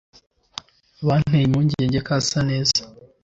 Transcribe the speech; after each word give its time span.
Byanteye 1.03 1.43
impungenge 1.45 1.99
ko 2.05 2.11
asa 2.19 2.39
neza 2.49 2.79